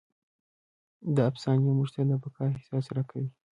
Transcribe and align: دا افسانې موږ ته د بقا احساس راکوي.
دا 1.15 1.23
افسانې 1.31 1.71
موږ 1.77 1.89
ته 1.95 2.01
د 2.09 2.11
بقا 2.21 2.43
احساس 2.57 2.85
راکوي. 2.95 3.29